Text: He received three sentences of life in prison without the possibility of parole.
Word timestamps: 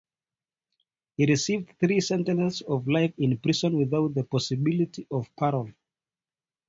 He 1.15 1.27
received 1.27 1.75
three 1.79 1.99
sentences 2.01 2.61
of 2.61 2.87
life 2.87 3.13
in 3.19 3.37
prison 3.37 3.77
without 3.77 4.15
the 4.15 4.23
possibility 4.23 5.05
of 5.11 5.29
parole. 5.35 5.69